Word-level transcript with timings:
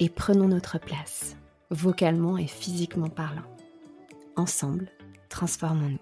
et 0.00 0.08
prenons 0.08 0.48
notre 0.48 0.78
place, 0.78 1.36
vocalement 1.70 2.36
et 2.36 2.46
physiquement 2.46 3.08
parlant. 3.08 3.44
Ensemble, 4.36 4.90
transformons-nous. 5.28 5.98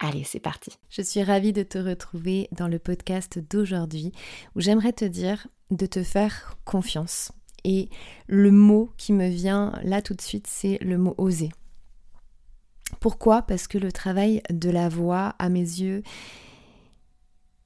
Allez, 0.00 0.22
c'est 0.24 0.40
parti. 0.40 0.70
Je 0.90 1.02
suis 1.02 1.22
ravie 1.22 1.52
de 1.52 1.64
te 1.64 1.78
retrouver 1.78 2.48
dans 2.52 2.68
le 2.68 2.78
podcast 2.78 3.38
d'aujourd'hui 3.38 4.12
où 4.54 4.60
j'aimerais 4.60 4.92
te 4.92 5.04
dire 5.04 5.48
de 5.70 5.86
te 5.86 6.02
faire 6.02 6.56
confiance. 6.64 7.32
Et 7.64 7.88
le 8.28 8.52
mot 8.52 8.92
qui 8.96 9.12
me 9.12 9.28
vient 9.28 9.72
là 9.82 10.00
tout 10.00 10.14
de 10.14 10.20
suite, 10.20 10.46
c'est 10.46 10.78
le 10.80 10.98
mot 10.98 11.14
oser. 11.18 11.50
Pourquoi? 13.00 13.42
Parce 13.42 13.66
que 13.66 13.76
le 13.76 13.92
travail 13.92 14.40
de 14.50 14.70
la 14.70 14.88
voix, 14.88 15.34
à 15.38 15.48
mes 15.48 15.60
yeux, 15.60 16.02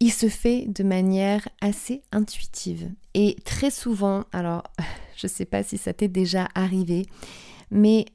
il 0.01 0.11
se 0.11 0.29
fait 0.29 0.67
de 0.67 0.83
manière 0.83 1.49
assez 1.61 2.03
intuitive. 2.11 2.91
Et 3.15 3.37
très 3.45 3.71
souvent, 3.71 4.25
alors 4.33 4.65
je 5.17 5.27
ne 5.27 5.31
sais 5.31 5.45
pas 5.45 5.63
si 5.63 5.79
ça 5.79 5.93
t'est 5.93 6.09
déjà 6.09 6.49
arrivé, 6.55 7.07
mais 7.71 8.07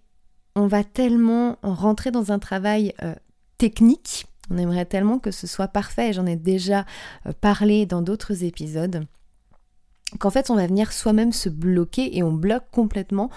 on 0.55 0.67
va 0.67 0.83
tellement 0.83 1.57
rentrer 1.61 2.11
dans 2.11 2.31
un 2.31 2.39
travail 2.39 2.93
euh, 3.03 3.13
technique, 3.57 4.25
on 4.49 4.57
aimerait 4.57 4.85
tellement 4.85 5.19
que 5.19 5.31
ce 5.31 5.45
soit 5.45 5.67
parfait, 5.67 6.13
j'en 6.13 6.25
ai 6.25 6.35
déjà 6.35 6.85
euh, 7.25 7.31
parlé 7.39 7.85
dans 7.85 8.01
d'autres 8.01 8.43
épisodes, 8.43 9.05
qu'en 10.19 10.29
fait 10.29 10.49
on 10.49 10.55
va 10.55 10.67
venir 10.67 10.91
soi-même 10.93 11.31
se 11.31 11.49
bloquer 11.49 12.17
et 12.17 12.23
on 12.23 12.31
bloque 12.31 12.69
complètement 12.71 13.29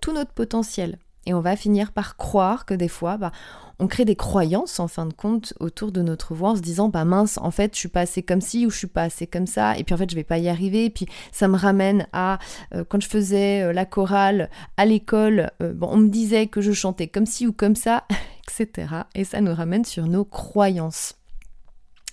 tout 0.00 0.12
notre 0.12 0.32
potentiel. 0.32 0.98
Et 1.28 1.34
on 1.34 1.42
va 1.42 1.56
finir 1.56 1.92
par 1.92 2.16
croire 2.16 2.64
que 2.64 2.72
des 2.72 2.88
fois, 2.88 3.18
bah, 3.18 3.32
on 3.78 3.86
crée 3.86 4.06
des 4.06 4.16
croyances 4.16 4.80
en 4.80 4.88
fin 4.88 5.04
de 5.04 5.12
compte 5.12 5.52
autour 5.60 5.92
de 5.92 6.00
notre 6.00 6.34
voix 6.34 6.50
en 6.50 6.56
se 6.56 6.62
disant 6.62 6.88
bah 6.88 7.04
mince 7.04 7.38
en 7.38 7.50
fait 7.50 7.74
je 7.74 7.78
suis 7.78 7.88
pas 7.88 8.00
assez 8.00 8.22
comme 8.22 8.40
ci 8.40 8.66
ou 8.66 8.70
je 8.70 8.78
suis 8.78 8.86
pas 8.86 9.02
assez 9.02 9.26
comme 9.26 9.46
ça. 9.46 9.76
Et 9.76 9.84
puis 9.84 9.94
en 9.94 9.98
fait 9.98 10.10
je 10.10 10.16
vais 10.16 10.24
pas 10.24 10.38
y 10.38 10.48
arriver. 10.48 10.86
Et 10.86 10.90
puis 10.90 11.06
ça 11.30 11.46
me 11.46 11.56
ramène 11.56 12.06
à 12.14 12.38
euh, 12.74 12.82
quand 12.88 13.00
je 13.00 13.08
faisais 13.08 13.62
euh, 13.62 13.74
la 13.74 13.84
chorale 13.84 14.48
à 14.78 14.86
l'école 14.86 15.50
euh, 15.62 15.74
on 15.82 15.98
me 15.98 16.08
disait 16.08 16.46
que 16.46 16.62
je 16.62 16.72
chantais 16.72 17.08
comme 17.08 17.26
ci 17.26 17.46
ou 17.46 17.52
comme 17.52 17.76
ça 17.76 18.04
etc 18.48 18.88
et 19.14 19.24
ça 19.24 19.42
nous 19.42 19.54
ramène 19.54 19.84
sur 19.84 20.06
nos 20.06 20.24
croyances. 20.24 21.14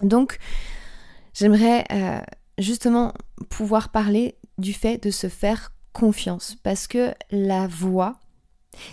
Donc 0.01 0.40
j'aimerais 1.34 1.85
justement 2.57 3.13
pouvoir 3.50 3.90
parler 3.90 4.35
du 4.57 4.73
fait 4.73 5.01
de 5.01 5.09
se 5.09 5.29
faire 5.29 5.72
confiance. 5.94 6.57
Parce 6.61 6.85
que 6.85 7.13
la 7.31 7.66
voix 7.67 8.19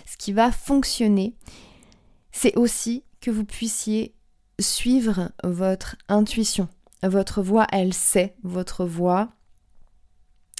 ce 0.05 0.17
qui 0.17 0.33
va 0.33 0.51
fonctionner 0.51 1.35
c'est 2.33 2.57
aussi 2.57 3.03
que 3.21 3.31
vous 3.31 3.45
puissiez 3.45 4.13
suivre 4.59 5.31
votre 5.43 5.95
intuition. 6.09 6.67
Votre 7.03 7.41
voix, 7.41 7.67
elle 7.71 7.93
sait, 7.93 8.35
votre 8.43 8.85
voix, 8.85 9.29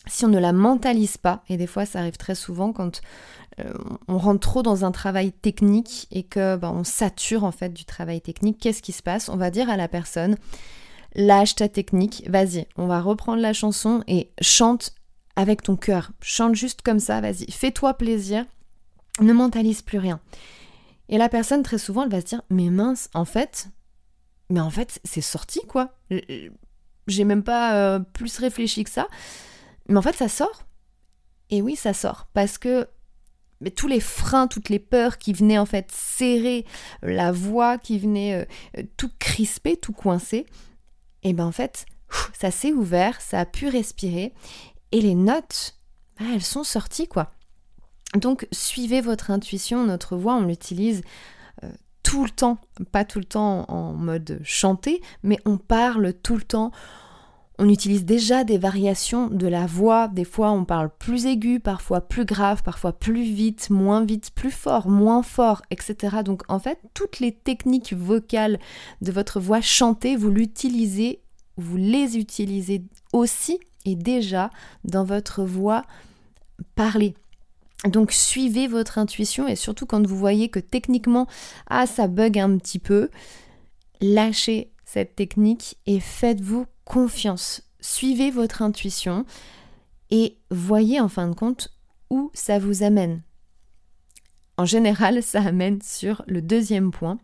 si 0.07 0.23
on 0.25 0.29
ne 0.29 0.39
la 0.39 0.53
mentalise 0.53 1.17
pas, 1.17 1.44
et 1.50 1.57
des 1.57 1.67
fois 1.67 1.85
ça 1.85 2.00
arrive 2.00 2.17
très 2.17 2.35
souvent 2.35 2.73
quand 2.73 3.01
euh, 3.59 3.73
on 4.07 4.17
rentre 4.17 4.41
trop 4.41 4.62
dans 4.62 4.85
un 4.85 4.91
travail 4.91 5.31
technique 5.31 6.07
et 6.12 6.23
que 6.23 6.56
ben, 6.57 6.72
on 6.72 6.83
sature 6.83 7.44
en 7.44 7.51
fait 7.51 7.73
du 7.73 7.85
travail 7.85 8.22
technique, 8.22 8.59
qu'est-ce 8.59 8.81
qui 8.81 8.91
se 8.91 9.03
passe? 9.03 9.29
On 9.29 9.38
va 9.38 9.51
dire 9.51 9.69
à 9.69 9.78
la 9.78 9.88
personne, 9.88 10.38
lâche 11.16 11.56
ta 11.56 11.69
technique, 11.69 12.23
vas-y, 12.29 12.67
on 12.75 12.88
va 12.88 13.01
reprendre 13.01 13.41
la 13.41 13.53
chanson 13.53 14.03
et 14.07 14.31
chante 14.41 14.94
avec 15.35 15.63
ton 15.63 15.78
cœur, 15.78 16.12
chante 16.22 16.56
juste 16.56 16.81
comme 16.81 17.00
ça, 17.00 17.22
vas-y, 17.22 17.50
fais-toi 17.51 17.94
plaisir, 17.94 18.45
ne 19.22 19.34
mentalise 19.34 19.81
plus 19.81 20.00
rien. 20.00 20.19
Et 21.09 21.18
la 21.18 21.29
personne, 21.29 21.63
très 21.63 21.78
souvent, 21.78 22.03
elle 22.03 22.09
va 22.09 22.22
se 22.22 22.25
dire 22.25 22.41
Mais 22.50 22.69
mince, 22.69 23.09
en 23.13 23.25
fait, 23.25 23.68
mais 24.50 24.59
en 24.59 24.69
fait, 24.69 25.00
c'est 25.03 25.22
sorti 25.22 25.62
quoi. 25.68 25.96
J'ai 27.07 27.24
même 27.24 27.44
pas 27.44 27.75
euh, 27.75 28.00
plus 28.00 28.38
réfléchi 28.38 28.84
que 28.84 28.90
ça. 28.90 29.07
Mais 29.90 29.97
en 29.97 30.01
fait, 30.01 30.16
ça 30.16 30.29
sort. 30.29 30.63
Et 31.50 31.62
oui, 31.62 31.75
ça 31.75 31.94
sort. 31.94 32.28
Parce 32.34 32.57
que 32.57 32.88
mais 33.62 33.72
tous 33.72 33.88
les 33.88 34.01
freins, 34.01 34.47
toutes 34.47 34.68
les 34.68 34.79
peurs 34.79 35.18
qui 35.18 35.31
venaient 35.31 35.57
en 35.57 35.66
fait 35.66 35.90
serrer 35.90 36.66
la 37.01 37.31
voix, 37.31 37.78
qui 37.78 37.97
venaient 37.97 38.45
euh, 38.78 38.84
tout 38.97 39.09
crisper, 39.19 39.78
tout 39.78 39.94
coincer, 39.94 40.45
et 41.24 41.31
ben 41.31 41.45
en 41.45 41.51
fait, 41.53 41.85
ça 42.40 42.51
s'est 42.51 42.74
ouvert, 42.74 43.22
ça 43.22 43.40
a 43.40 43.45
pu 43.45 43.69
respirer. 43.69 44.34
Et 44.91 45.00
les 45.00 45.16
notes, 45.16 45.78
bah, 46.19 46.25
elles 46.34 46.44
sont 46.44 46.66
sorties 46.66 47.07
quoi. 47.07 47.31
Donc 48.16 48.47
suivez 48.51 49.01
votre 49.01 49.31
intuition, 49.31 49.85
notre 49.85 50.16
voix, 50.16 50.35
on 50.35 50.46
l'utilise 50.46 51.01
euh, 51.63 51.69
tout 52.03 52.24
le 52.24 52.29
temps, 52.29 52.59
pas 52.91 53.06
tout 53.06 53.19
le 53.19 53.25
temps 53.25 53.66
en 53.69 53.94
mode 53.94 54.40
chanté, 54.44 55.01
mais 55.24 55.40
on 55.46 55.57
parle 55.57 56.13
tout 56.13 56.35
le 56.35 56.44
temps. 56.44 56.72
On 57.59 57.69
utilise 57.69 58.03
déjà 58.03 58.44
des 58.44 58.57
variations 58.57 59.28
de 59.28 59.47
la 59.47 59.68
voix, 59.68 60.07
des 60.07 60.25
fois 60.25 60.51
on 60.51 60.66
parle 60.66 60.90
plus 60.90 61.28
aigu, 61.28 61.59
parfois 61.59 62.01
plus 62.01 62.25
grave, 62.25 62.63
parfois 62.63 62.94
plus 62.94 63.24
vite, 63.24 63.69
moins 63.69 64.03
vite, 64.03 64.31
plus 64.34 64.51
fort, 64.51 64.88
moins 64.90 65.22
fort, 65.22 65.62
etc. 65.69 66.18
Donc 66.25 66.44
en 66.50 66.59
fait, 66.59 66.80
toutes 66.94 67.19
les 67.19 67.31
techniques 67.31 67.94
vocales 67.94 68.59
de 69.01 69.12
votre 69.12 69.40
voix 69.40 69.62
chantée, 69.62 70.16
vous 70.16 70.31
l'utilisez, 70.31 71.22
vous 71.57 71.78
les 71.78 72.18
utilisez 72.18 72.84
aussi 73.12 73.59
et 73.85 73.95
déjà 73.95 74.50
dans 74.84 75.03
votre 75.03 75.44
voix 75.44 75.84
parlée. 76.75 77.16
Donc 77.85 78.11
suivez 78.11 78.67
votre 78.67 78.97
intuition 78.97 79.47
et 79.47 79.55
surtout 79.55 79.85
quand 79.85 80.05
vous 80.05 80.17
voyez 80.17 80.49
que 80.49 80.59
techniquement, 80.59 81.27
ah 81.67 81.85
ça 81.85 82.07
bug 82.07 82.39
un 82.39 82.57
petit 82.57 82.79
peu, 82.79 83.09
lâchez 83.99 84.71
cette 84.85 85.16
technique 85.16 85.77
et 85.85 85.99
faites-vous 85.99 86.66
confiance. 86.85 87.63
Suivez 87.81 88.31
votre 88.31 88.61
intuition 88.61 89.25
et 90.11 90.38
voyez 90.49 91.01
en 91.01 91.09
fin 91.09 91.27
de 91.27 91.35
compte 91.35 91.69
où 92.09 92.31
ça 92.33 92.59
vous 92.59 92.83
amène. 92.83 93.21
En 94.57 94.65
général, 94.65 95.23
ça 95.23 95.41
amène 95.41 95.81
sur 95.81 96.23
le 96.27 96.41
deuxième 96.41 96.91
point. 96.91 97.17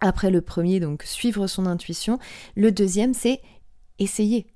Après 0.00 0.30
le 0.30 0.40
premier, 0.40 0.78
donc 0.78 1.02
suivre 1.02 1.48
son 1.48 1.66
intuition. 1.66 2.18
Le 2.54 2.70
deuxième, 2.70 3.14
c'est 3.14 3.42
essayer. 3.98 4.46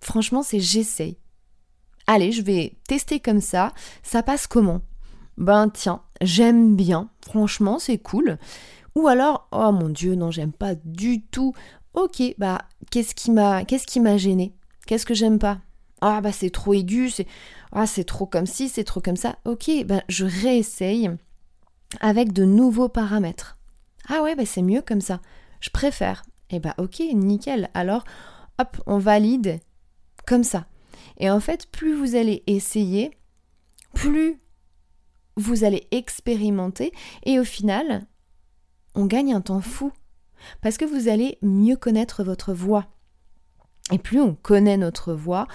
Franchement, 0.00 0.42
c'est 0.42 0.60
j'essaye 0.60 1.16
allez, 2.06 2.32
je 2.32 2.42
vais 2.42 2.76
tester 2.88 3.20
comme 3.20 3.40
ça, 3.40 3.72
ça 4.02 4.22
passe 4.22 4.46
comment? 4.46 4.80
Ben 5.38 5.68
tiens, 5.70 6.02
j'aime 6.20 6.76
bien, 6.76 7.08
franchement, 7.26 7.78
c'est 7.78 7.98
cool. 7.98 8.38
Ou 8.94 9.08
alors, 9.08 9.48
oh 9.52 9.72
mon 9.72 9.88
dieu, 9.88 10.14
non, 10.14 10.30
j'aime 10.30 10.52
pas 10.52 10.74
du 10.84 11.22
tout. 11.22 11.54
Ok, 11.94 12.22
bah 12.38 12.58
qu'est-ce 12.90 13.14
qui 13.14 13.30
m'a 13.30 13.64
qu'est-ce 13.64 13.86
qui 13.86 14.00
m'a 14.00 14.16
gêné? 14.16 14.54
Qu'est-ce 14.86 15.06
que 15.06 15.14
j'aime 15.14 15.38
pas? 15.38 15.58
Ah 16.00 16.20
bah 16.20 16.32
c'est 16.32 16.50
trop 16.50 16.74
aigu, 16.74 17.10
c'est 17.10 17.26
ah 17.72 17.86
c'est 17.86 18.04
trop 18.04 18.26
comme 18.26 18.46
ci, 18.46 18.68
c'est 18.68 18.84
trop 18.84 19.00
comme 19.00 19.16
ça. 19.16 19.36
Ok, 19.44 19.70
bah 19.86 20.02
je 20.08 20.24
réessaye 20.24 21.10
avec 22.00 22.32
de 22.32 22.44
nouveaux 22.44 22.88
paramètres. 22.88 23.58
Ah 24.08 24.22
ouais, 24.22 24.34
bah 24.34 24.46
c'est 24.46 24.62
mieux 24.62 24.82
comme 24.82 25.00
ça. 25.00 25.20
Je 25.60 25.70
préfère. 25.70 26.24
Eh 26.50 26.60
bah 26.60 26.74
ok, 26.78 27.00
nickel. 27.14 27.70
Alors, 27.74 28.04
hop, 28.58 28.82
on 28.86 28.98
valide 28.98 29.60
comme 30.26 30.44
ça. 30.44 30.66
Et 31.22 31.30
en 31.30 31.38
fait, 31.38 31.66
plus 31.70 31.94
vous 31.94 32.16
allez 32.16 32.42
essayer, 32.48 33.12
plus 33.94 34.40
vous 35.36 35.62
allez 35.62 35.86
expérimenter 35.92 36.92
et 37.24 37.38
au 37.38 37.44
final, 37.44 38.06
on 38.96 39.06
gagne 39.06 39.32
un 39.32 39.40
temps 39.40 39.60
fou 39.60 39.92
parce 40.60 40.76
que 40.76 40.84
vous 40.84 41.08
allez 41.08 41.38
mieux 41.40 41.76
connaître 41.76 42.24
votre 42.24 42.52
voix. 42.52 42.86
Et 43.92 43.98
plus 43.98 44.20
on 44.20 44.34
connaît 44.34 44.76
notre 44.76 45.14
voix, 45.14 45.46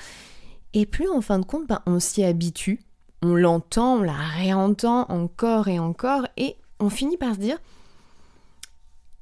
et 0.73 0.85
plus 0.85 1.09
en 1.09 1.21
fin 1.21 1.37
de 1.37 1.45
compte, 1.45 1.67
ben, 1.67 1.81
on 1.85 1.99
s'y 1.99 2.23
habitue, 2.23 2.79
on 3.21 3.35
l'entend, 3.35 3.95
on 3.95 4.03
la 4.03 4.13
réentend 4.13 5.05
encore 5.09 5.67
et 5.67 5.79
encore, 5.79 6.27
et 6.37 6.55
on 6.79 6.89
finit 6.89 7.17
par 7.17 7.35
se 7.35 7.39
dire, 7.39 7.57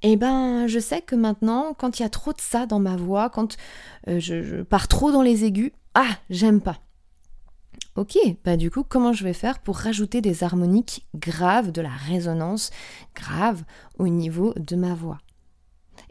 eh 0.03 0.15
ben, 0.17 0.67
je 0.67 0.77
sais 0.77 1.01
que 1.01 1.15
maintenant, 1.15 1.73
quand 1.73 1.97
il 1.97 2.03
y 2.03 2.05
a 2.05 2.09
trop 2.09 2.33
de 2.33 2.41
ça 2.41 2.67
dans 2.67 2.79
ma 2.79 2.95
voix, 2.95 3.29
quand 3.29 3.57
euh, 4.07 4.19
je, 4.19 4.61
pars 4.63 4.87
trop 4.87 5.11
dans 5.11 5.21
les 5.23 5.45
aigus, 5.45 5.71
ah, 5.95 6.17
j'aime 6.29 6.61
pas. 6.61 6.79
Ok, 7.95 8.17
bah 8.43 8.57
du 8.57 8.69
coup, 8.69 8.83
comment 8.83 9.13
je 9.13 9.23
vais 9.23 9.33
faire 9.33 9.59
pour 9.59 9.77
rajouter 9.77 10.19
des 10.19 10.43
harmoniques 10.43 11.07
graves, 11.15 11.71
de 11.71 11.81
la 11.81 11.89
résonance 11.89 12.71
grave 13.15 13.63
au 13.97 14.09
niveau 14.09 14.53
de 14.57 14.75
ma 14.75 14.93
voix? 14.93 15.19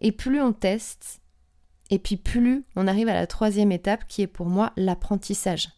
Et 0.01 0.11
plus 0.11 0.41
on 0.41 0.55
teste, 0.55 1.21
et 1.91 1.99
puis 1.99 2.17
plus 2.17 2.65
on 2.75 2.87
arrive 2.87 3.09
à 3.09 3.15
la 3.15 3.27
troisième 3.27 3.71
étape 3.71 4.07
qui 4.09 4.23
est 4.23 4.27
pour 4.27 4.47
moi 4.47 4.73
l'apprentissage. 4.77 5.69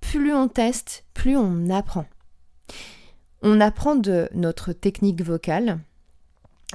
Plus 0.00 0.32
on 0.32 0.46
teste, 0.46 1.04
plus 1.14 1.36
on 1.36 1.68
apprend. 1.70 2.06
On 3.42 3.60
apprend 3.60 3.96
de 3.96 4.28
notre 4.32 4.72
technique 4.72 5.22
vocale, 5.22 5.80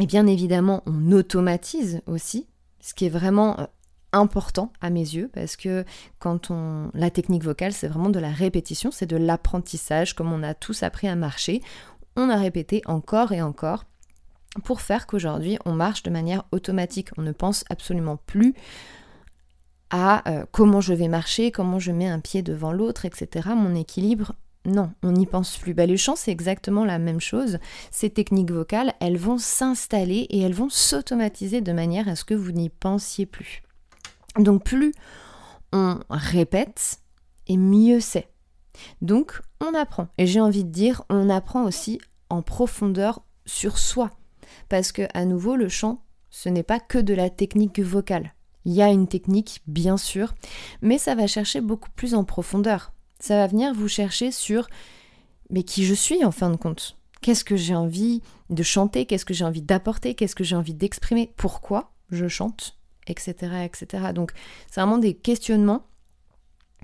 et 0.01 0.05
bien 0.05 0.27
évidemment, 0.27 0.83
on 0.85 1.13
automatise 1.13 2.01
aussi, 2.05 2.47
ce 2.81 2.93
qui 2.93 3.05
est 3.05 3.09
vraiment 3.09 3.59
euh, 3.59 3.65
important 4.11 4.71
à 4.81 4.89
mes 4.89 5.01
yeux 5.01 5.29
parce 5.33 5.55
que 5.55 5.85
quand 6.19 6.51
on 6.51 6.89
la 6.93 7.09
technique 7.09 7.43
vocale 7.43 7.73
c'est 7.73 7.87
vraiment 7.87 8.09
de 8.09 8.19
la 8.19 8.31
répétition, 8.31 8.91
c'est 8.91 9.05
de 9.05 9.17
l'apprentissage 9.17 10.13
comme 10.13 10.31
on 10.31 10.43
a 10.43 10.53
tous 10.53 10.83
appris 10.83 11.07
à 11.07 11.15
marcher, 11.15 11.61
on 12.15 12.29
a 12.29 12.37
répété 12.37 12.81
encore 12.85 13.31
et 13.31 13.41
encore 13.41 13.85
pour 14.63 14.81
faire 14.81 15.07
qu'aujourd'hui 15.07 15.57
on 15.65 15.73
marche 15.73 16.03
de 16.03 16.09
manière 16.09 16.43
automatique, 16.51 17.09
on 17.17 17.21
ne 17.21 17.31
pense 17.31 17.63
absolument 17.69 18.17
plus 18.17 18.55
à 19.91 20.29
euh, 20.29 20.45
comment 20.51 20.81
je 20.81 20.93
vais 20.93 21.07
marcher, 21.07 21.51
comment 21.51 21.79
je 21.79 21.91
mets 21.91 22.07
un 22.07 22.19
pied 22.19 22.41
devant 22.41 22.71
l'autre, 22.71 23.05
etc. 23.05 23.49
Mon 23.55 23.75
équilibre 23.75 24.33
non, 24.65 24.91
on 25.03 25.13
n'y 25.13 25.25
pense 25.25 25.57
plus. 25.57 25.73
Bah, 25.73 25.85
le 25.85 25.95
chant, 25.95 26.15
c'est 26.15 26.31
exactement 26.31 26.83
la 26.83 26.99
même 26.99 27.21
chose. 27.21 27.59
Ces 27.91 28.09
techniques 28.09 28.51
vocales, 28.51 28.93
elles 28.99 29.17
vont 29.17 29.37
s'installer 29.37 30.27
et 30.29 30.41
elles 30.41 30.53
vont 30.53 30.69
s'automatiser 30.69 31.61
de 31.61 31.71
manière 31.71 32.09
à 32.09 32.15
ce 32.15 32.25
que 32.25 32.33
vous 32.33 32.51
n'y 32.51 32.69
pensiez 32.69 33.25
plus. 33.25 33.63
Donc 34.39 34.63
plus 34.63 34.93
on 35.71 35.99
répète, 36.09 36.99
et 37.47 37.57
mieux 37.57 37.99
c'est. 37.99 38.29
Donc 39.01 39.41
on 39.61 39.73
apprend. 39.73 40.07
Et 40.17 40.25
j'ai 40.25 40.41
envie 40.41 40.63
de 40.63 40.71
dire, 40.71 41.03
on 41.09 41.29
apprend 41.29 41.63
aussi 41.63 41.99
en 42.29 42.41
profondeur 42.41 43.21
sur 43.45 43.77
soi. 43.77 44.11
Parce 44.67 44.91
que 44.91 45.03
à 45.13 45.25
nouveau, 45.25 45.55
le 45.55 45.69
chant, 45.69 46.03
ce 46.29 46.49
n'est 46.49 46.63
pas 46.63 46.79
que 46.79 46.97
de 46.97 47.13
la 47.13 47.29
technique 47.29 47.79
vocale. 47.79 48.33
Il 48.65 48.73
y 48.73 48.81
a 48.81 48.89
une 48.89 49.07
technique, 49.07 49.61
bien 49.67 49.97
sûr, 49.97 50.33
mais 50.81 50.97
ça 50.97 51.15
va 51.15 51.27
chercher 51.27 51.61
beaucoup 51.61 51.89
plus 51.91 52.13
en 52.13 52.23
profondeur 52.23 52.91
ça 53.19 53.35
va 53.35 53.47
venir 53.47 53.73
vous 53.73 53.87
chercher 53.87 54.31
sur 54.31 54.67
mais 55.49 55.63
qui 55.63 55.85
je 55.85 55.93
suis 55.93 56.23
en 56.23 56.31
fin 56.31 56.49
de 56.49 56.55
compte? 56.55 56.97
Qu'est-ce 57.21 57.43
que 57.43 57.57
j'ai 57.57 57.75
envie 57.75 58.21
de 58.49 58.63
chanter? 58.63 59.05
Qu'est-ce 59.05 59.25
que 59.25 59.33
j'ai 59.33 59.43
envie 59.43 59.61
d'apporter? 59.61 60.15
Qu'est-ce 60.15 60.35
que 60.35 60.43
j'ai 60.43 60.55
envie 60.55 60.73
d'exprimer? 60.73 61.33
Pourquoi 61.35 61.91
je 62.11 62.27
chante? 62.27 62.78
Etc. 63.09 63.33
etc. 63.65 64.13
Donc 64.13 64.31
c'est 64.69 64.79
vraiment 64.79 64.99
des 64.99 65.15
questionnements 65.15 65.85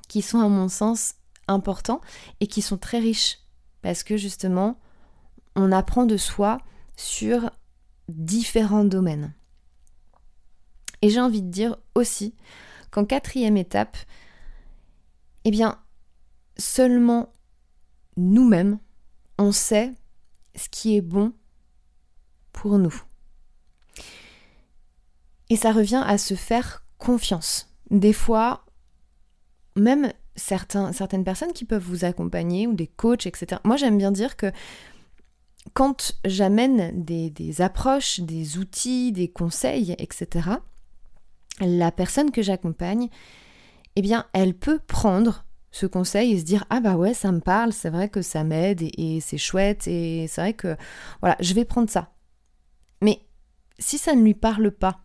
qui 0.07 0.21
sont 0.21 0.39
à 0.39 0.49
mon 0.49 0.67
sens 0.67 1.15
importants 1.47 2.01
et 2.39 2.47
qui 2.47 2.61
sont 2.61 2.77
très 2.77 2.99
riches 2.99 3.39
parce 3.81 4.03
que 4.03 4.17
justement 4.17 4.79
on 5.55 5.71
apprend 5.71 6.05
de 6.05 6.17
soi 6.17 6.57
sur 6.97 7.49
différents 8.09 8.85
domaines. 8.85 9.33
Et 11.01 11.09
j'ai 11.09 11.19
envie 11.19 11.41
de 11.41 11.49
dire 11.49 11.77
aussi 11.93 12.35
qu'en 12.91 13.05
quatrième 13.05 13.57
étape, 13.57 13.97
eh 15.43 15.51
bien, 15.51 15.79
seulement 16.57 17.31
nous-mêmes, 18.17 18.79
on 19.37 19.51
sait 19.51 19.93
ce 20.55 20.69
qui 20.69 20.95
est 20.95 21.01
bon 21.01 21.33
pour 22.53 22.77
nous. 22.77 23.03
Et 25.49 25.55
ça 25.55 25.71
revient 25.71 26.03
à 26.05 26.17
se 26.17 26.33
faire 26.33 26.83
confiance. 26.97 27.69
Des 27.91 28.13
fois, 28.13 28.65
même 29.75 30.11
certaines 30.35 31.23
personnes 31.23 31.53
qui 31.53 31.65
peuvent 31.65 31.83
vous 31.83 32.05
accompagner 32.05 32.67
ou 32.67 32.73
des 32.73 32.87
coachs, 32.87 33.25
etc. 33.25 33.61
Moi, 33.63 33.77
j'aime 33.77 33.97
bien 33.97 34.11
dire 34.11 34.35
que 34.35 34.51
quand 35.73 36.13
j'amène 36.25 37.03
des, 37.03 37.29
des, 37.29 37.61
approches, 37.61 38.19
des 38.19 38.57
outils, 38.57 39.11
des 39.11 39.27
conseils, 39.27 39.95
etc., 39.97 40.49
la 41.61 41.91
personne 41.91 42.31
que 42.31 42.41
j'accompagne, 42.41 43.09
eh 43.95 44.01
bien, 44.01 44.25
elle 44.33 44.53
peut 44.53 44.79
prendre 44.79 45.45
ce 45.71 45.85
conseil 45.85 46.31
et 46.31 46.39
se 46.39 46.45
dire 46.45 46.63
ah 46.69 46.79
bah 46.79 46.95
ouais 46.95 47.13
ça 47.13 47.33
me 47.33 47.41
parle, 47.41 47.73
c'est 47.73 47.89
vrai 47.89 48.07
que 48.07 48.21
ça 48.21 48.45
m'aide 48.45 48.81
et, 48.81 49.19
c'est 49.19 49.37
chouette 49.37 49.87
et 49.87 50.25
c'est 50.29 50.39
vrai 50.39 50.53
que 50.53 50.77
voilà 51.19 51.35
je 51.41 51.53
vais 51.53 51.65
prendre 51.65 51.89
ça. 51.89 52.13
Mais 53.01 53.19
si 53.77 53.97
ça 53.97 54.15
ne 54.15 54.23
lui 54.23 54.33
parle 54.33 54.71
pas 54.71 55.04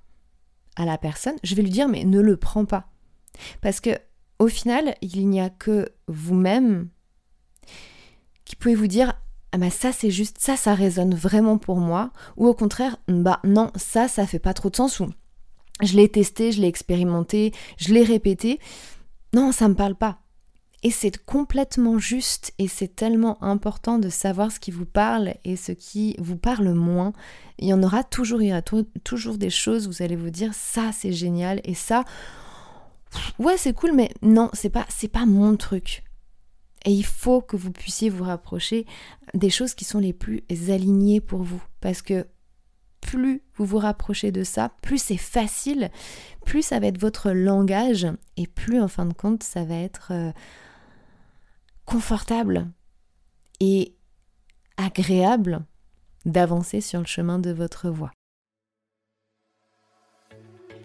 à 0.76 0.84
la 0.84 0.98
personne, 0.98 1.36
je 1.42 1.54
vais 1.54 1.62
lui 1.62 1.70
dire 1.70 1.88
mais 1.88 2.04
ne 2.04 2.20
le 2.20 2.36
prends 2.36 2.64
pas 2.64 2.88
parce 3.60 3.80
que 3.80 3.90
au 4.38 4.48
final 4.48 4.94
il 5.02 5.28
n'y 5.28 5.40
a 5.40 5.50
que 5.50 5.88
vous-même 6.08 6.88
qui 8.44 8.56
pouvez 8.56 8.74
vous 8.74 8.86
dire 8.86 9.14
ah 9.52 9.58
bah 9.58 9.70
ça 9.70 9.92
c'est 9.92 10.10
juste 10.10 10.38
ça 10.38 10.56
ça 10.56 10.74
résonne 10.74 11.14
vraiment 11.14 11.58
pour 11.58 11.78
moi 11.78 12.12
ou 12.36 12.46
au 12.46 12.54
contraire 12.54 12.96
bah 13.08 13.40
non 13.44 13.70
ça 13.76 14.08
ça 14.08 14.26
fait 14.26 14.38
pas 14.38 14.54
trop 14.54 14.70
de 14.70 14.76
sens 14.76 15.00
ou 15.00 15.10
je 15.82 15.96
l'ai 15.96 16.08
testé, 16.08 16.52
je 16.52 16.60
l'ai 16.60 16.68
expérimenté, 16.68 17.52
je 17.78 17.92
l'ai 17.92 18.02
répété. 18.02 18.58
Non, 19.34 19.52
ça 19.52 19.68
me 19.68 19.74
parle 19.74 19.94
pas. 19.94 20.18
Et 20.82 20.90
c'est 20.90 21.22
complètement 21.24 21.98
juste 21.98 22.52
et 22.58 22.66
c'est 22.66 22.96
tellement 22.96 23.42
important 23.42 23.98
de 23.98 24.08
savoir 24.08 24.50
ce 24.50 24.58
qui 24.58 24.70
vous 24.70 24.86
parle 24.86 25.34
et 25.44 25.56
ce 25.56 25.72
qui 25.72 26.16
vous 26.18 26.36
parle 26.36 26.72
moins. 26.72 27.12
Il 27.58 27.68
y 27.68 27.74
en 27.74 27.82
aura 27.82 28.02
toujours, 28.02 28.40
il 28.40 28.48
y 28.48 28.52
aura 28.52 28.62
toujours 28.62 29.36
des 29.36 29.50
choses 29.50 29.86
vous 29.88 30.02
allez 30.02 30.16
vous 30.16 30.30
dire 30.30 30.54
ça 30.54 30.90
c'est 30.92 31.12
génial 31.12 31.60
et 31.64 31.74
ça 31.74 32.04
ouais 33.38 33.58
c'est 33.58 33.74
cool 33.74 33.92
mais 33.92 34.10
non 34.22 34.48
c'est 34.54 34.70
pas 34.70 34.86
pas 35.12 35.26
mon 35.26 35.56
truc. 35.56 36.02
Et 36.86 36.92
il 36.92 37.04
faut 37.04 37.42
que 37.42 37.56
vous 37.56 37.72
puissiez 37.72 38.08
vous 38.08 38.24
rapprocher 38.24 38.86
des 39.34 39.50
choses 39.50 39.74
qui 39.74 39.84
sont 39.84 39.98
les 39.98 40.14
plus 40.14 40.44
alignées 40.70 41.20
pour 41.20 41.42
vous 41.42 41.62
parce 41.82 42.00
que 42.00 42.26
plus 43.02 43.42
vous 43.56 43.66
vous 43.66 43.78
rapprochez 43.78 44.32
de 44.32 44.44
ça, 44.44 44.70
plus 44.80 45.02
c'est 45.02 45.16
facile, 45.18 45.90
plus 46.46 46.62
ça 46.62 46.80
va 46.80 46.86
être 46.86 47.00
votre 47.00 47.32
langage 47.32 48.06
et 48.38 48.46
plus 48.46 48.80
en 48.80 48.88
fin 48.88 49.04
de 49.04 49.12
compte 49.12 49.42
ça 49.42 49.64
va 49.64 49.74
être 49.74 50.12
euh, 50.12 50.32
confortable 51.90 52.70
et 53.58 53.96
agréable 54.76 55.64
d'avancer 56.24 56.80
sur 56.80 57.00
le 57.00 57.06
chemin 57.06 57.40
de 57.40 57.50
votre 57.50 57.90
voie. 57.90 58.12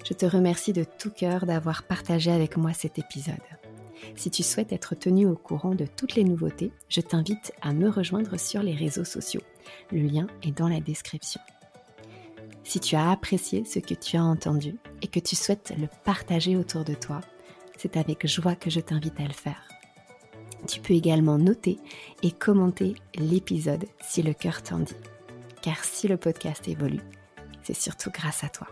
Je 0.03 0.13
te 0.15 0.25
remercie 0.25 0.73
de 0.73 0.83
tout 0.83 1.11
cœur 1.11 1.45
d'avoir 1.45 1.83
partagé 1.83 2.31
avec 2.31 2.57
moi 2.57 2.73
cet 2.73 2.97
épisode. 2.97 3.35
Si 4.15 4.31
tu 4.31 4.41
souhaites 4.41 4.73
être 4.73 4.95
tenu 4.95 5.27
au 5.27 5.35
courant 5.35 5.75
de 5.75 5.85
toutes 5.85 6.15
les 6.15 6.23
nouveautés, 6.23 6.71
je 6.89 7.01
t'invite 7.01 7.53
à 7.61 7.71
me 7.71 7.87
rejoindre 7.87 8.39
sur 8.39 8.63
les 8.63 8.75
réseaux 8.75 9.05
sociaux. 9.05 9.43
Le 9.91 9.99
lien 9.99 10.25
est 10.41 10.57
dans 10.57 10.69
la 10.69 10.79
description. 10.79 11.41
Si 12.63 12.79
tu 12.79 12.95
as 12.95 13.11
apprécié 13.11 13.63
ce 13.63 13.77
que 13.77 13.93
tu 13.93 14.17
as 14.17 14.23
entendu 14.23 14.75
et 15.03 15.07
que 15.07 15.19
tu 15.19 15.35
souhaites 15.35 15.71
le 15.77 15.87
partager 16.03 16.57
autour 16.57 16.83
de 16.83 16.95
toi, 16.95 17.21
c'est 17.77 17.95
avec 17.95 18.25
joie 18.25 18.55
que 18.55 18.71
je 18.71 18.79
t'invite 18.79 19.19
à 19.19 19.27
le 19.27 19.33
faire. 19.33 19.74
Tu 20.65 20.79
peux 20.81 20.93
également 20.93 21.37
noter 21.37 21.79
et 22.23 22.31
commenter 22.31 22.95
l'épisode 23.15 23.85
si 24.01 24.23
le 24.23 24.33
cœur 24.33 24.63
t'en 24.63 24.79
dit. 24.79 24.95
Car 25.61 25.83
si 25.83 26.07
le 26.07 26.17
podcast 26.17 26.67
évolue, 26.67 27.01
c'est 27.63 27.75
surtout 27.75 28.11
grâce 28.11 28.43
à 28.43 28.49
toi. 28.49 28.67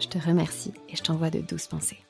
Je 0.00 0.08
te 0.08 0.18
remercie 0.18 0.72
et 0.88 0.96
je 0.96 1.02
t'envoie 1.02 1.30
de 1.30 1.40
douces 1.40 1.66
pensées. 1.66 2.03